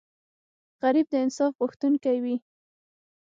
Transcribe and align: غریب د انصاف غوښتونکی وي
غریب 0.81 1.07
د 1.11 1.15
انصاف 1.23 1.53
غوښتونکی 1.61 2.17
وي 2.23 2.35